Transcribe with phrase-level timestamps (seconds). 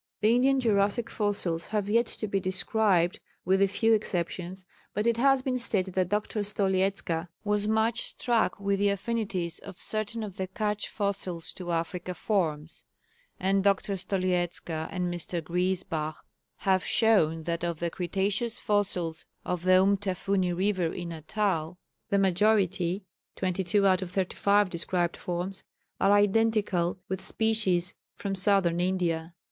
[0.21, 5.17] The Indian Jurassic fossils have yet to be described (with a few exceptions), but it
[5.17, 6.39] has been stated that Dr.
[6.39, 12.15] Stoliezka was much struck with the affinities of certain of the Cutch fossils to African
[12.15, 12.83] forms;
[13.39, 13.93] and Dr.
[13.95, 15.39] Stoliezka and Mr.
[15.43, 16.15] Griesbach
[16.55, 21.77] have shown that of the Cretaceous fossils of the Umtafuni river in Natal,
[22.09, 23.05] the majority
[23.35, 25.63] (22 out of 35 described forms)
[25.99, 29.35] are identical with species from Southern India.